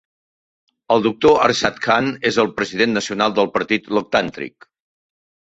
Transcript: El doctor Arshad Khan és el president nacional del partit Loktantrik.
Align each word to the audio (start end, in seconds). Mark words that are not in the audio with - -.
El 0.95 1.03
doctor 1.07 1.35
Arshad 1.47 1.77
Khan 1.83 2.09
és 2.31 2.41
el 2.45 2.49
president 2.61 2.97
nacional 3.01 3.37
del 3.41 3.53
partit 3.59 3.93
Loktantrik. 3.99 4.69